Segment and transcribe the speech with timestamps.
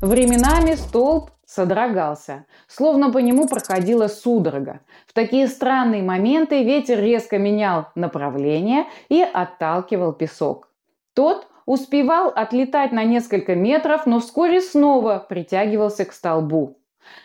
[0.00, 4.80] Временами столб содрогался, словно по нему проходила судорога.
[5.06, 10.70] В такие странные моменты ветер резко менял направление и отталкивал песок.
[11.12, 16.78] Тот успевал отлетать на несколько метров, но вскоре снова притягивался к столбу.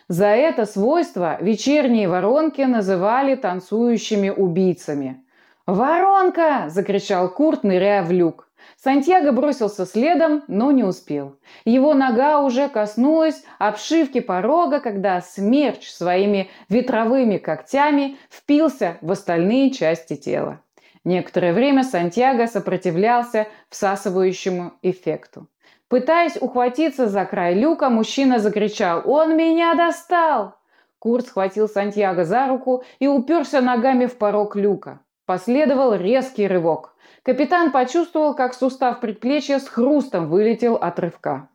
[0.09, 5.23] За это свойство вечерние воронки называли танцующими убийцами.
[5.66, 8.45] «Воронка!»– закричал Курт, ныряя в люк.
[8.77, 11.37] Сантьяго бросился следом, но не успел.
[11.65, 20.15] Его нога уже коснулась обшивки порога, когда смерч своими ветровыми когтями впился в остальные части
[20.15, 20.61] тела.
[21.04, 25.47] Некоторое время Сантьяго сопротивлялся всасывающему эффекту.
[25.87, 30.55] Пытаясь ухватиться за край люка, мужчина закричал «Он меня достал!».
[30.97, 35.02] Курт схватил Сантьяго за руку и уперся ногами в порог люка.
[35.25, 36.94] Последовал резкий рывок.
[37.23, 41.50] Капитан почувствовал, как сустав предплечья с хрустом вылетел от рывка.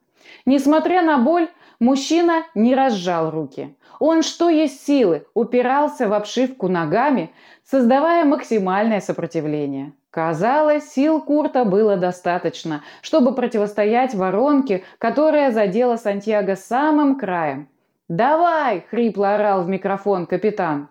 [0.45, 3.77] Несмотря на боль, мужчина не разжал руки.
[4.00, 7.33] Он, что есть силы, упирался в обшивку ногами,
[7.64, 9.92] создавая максимальное сопротивление.
[10.11, 17.69] Казалось, сил Курта было достаточно, чтобы противостоять воронке, которая задела Сантьяго самым краем.
[18.09, 20.89] «Давай!»– хрипло орал в микрофон капитан.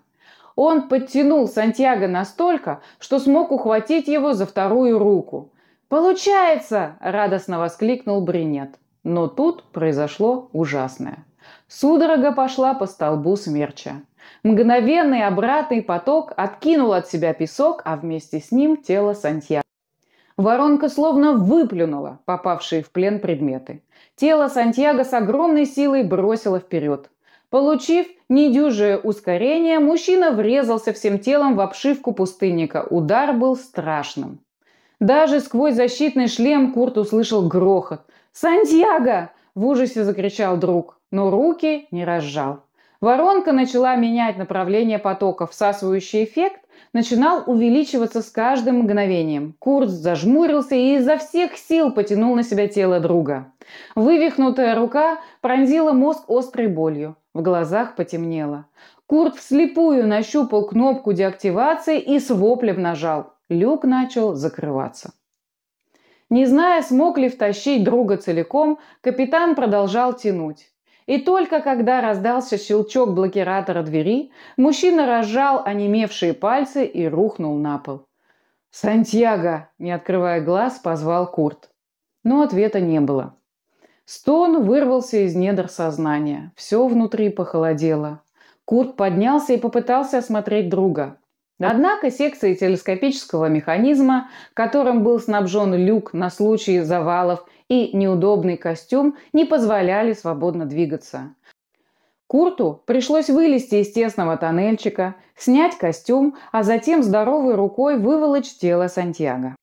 [0.61, 5.53] Он подтянул Сантьяго настолько, что смог ухватить его за вторую руку.
[5.87, 8.75] «Получается!»– радостно воскликнул Бринет.
[9.05, 11.25] Но тут произошло ужасное.
[11.69, 14.01] Судорога пошла по столбу смерча.
[14.43, 19.63] Мгновенный обратный поток откинул от себя песок, а вместе с ним тело Сантьяго.
[20.35, 23.81] Воронка словно выплюнула попавшие в плен предметы.
[24.17, 27.09] Тело Сантьяго с огромной силой бросило вперед.
[27.49, 32.85] Получив недюжее ускорение, мужчина врезался всем телом в обшивку пустынника.
[32.89, 34.39] Удар был страшным.
[34.99, 38.01] Даже сквозь защитный шлем Курт услышал грохот.
[38.33, 42.63] «Сантьяго!»– в ужасе закричал друг, но руки не разжал.
[43.01, 45.47] Воронка начала менять направление потока.
[45.47, 49.55] Всасывающий эффект начинал увеличиваться с каждым мгновением.
[49.59, 53.53] Курт зажмурился и изо всех сил потянул на себя тело друга.
[53.95, 57.15] Вывихнутая рука пронзила мозг острой болью.
[57.33, 58.65] В глазах потемнело.
[59.05, 63.33] Курт вслепую нащупал кнопку деактивации и с воплем нажал.
[63.47, 65.13] Люк начал закрываться.
[66.29, 70.71] Не зная, смог ли втащить друга целиком, капитан продолжал тянуть.
[71.09, 78.05] И только когда раздался щелчок блокиратора двери, мужчина разжал онемевшие пальцы и рухнул на пол.
[78.69, 81.71] «Сантьяго!»– не открывая глаз, позвал Курт.
[82.23, 83.35] Но ответа не было.
[84.05, 86.53] Стон вырвался из недр сознания.
[86.55, 88.21] Все внутри похолодело.
[88.63, 91.17] Курт поднялся и попытался осмотреть друга.
[91.59, 99.43] Однако секции телескопического механизма, которым был снабжен люк на случай завалов и неудобный костюм не
[99.45, 101.35] позволяли свободно двигаться.
[102.27, 109.55] Курту пришлось вылезти из тесного тоннельчика, снять костюм, а затем здоровой рукой выволочь тело Сантьяго.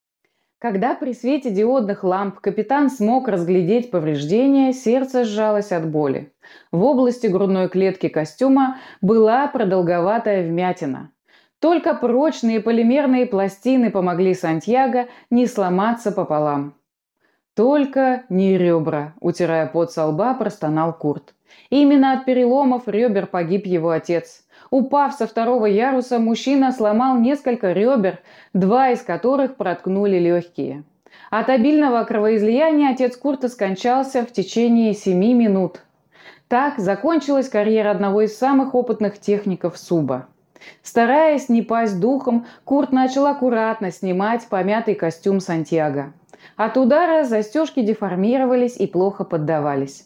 [0.58, 6.32] Когда при свете диодных ламп капитан смог разглядеть повреждения, сердце сжалось от боли.
[6.72, 11.12] В области грудной клетки костюма была продолговатая вмятина.
[11.60, 16.74] Только прочные полимерные пластины помогли Сантьяго не сломаться пополам.
[17.54, 21.32] «Только не ребра»,– утирая пот со лба, простонал Курт.
[21.70, 24.44] Именно от переломов ребер погиб его отец.
[24.70, 28.18] Упав со второго яруса, мужчина сломал несколько ребер,
[28.52, 30.84] два из которых проткнули легкие.
[31.30, 35.80] От обильного кровоизлияния отец Курта скончался в течение семи минут.
[36.48, 40.26] Так закончилась карьера одного из самых опытных техников Суба.
[40.82, 46.12] Стараясь не пасть духом, Курт начал аккуратно снимать помятый костюм Сантьяго.
[46.56, 50.04] От удара застежки деформировались и плохо поддавались.